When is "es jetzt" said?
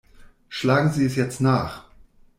1.05-1.41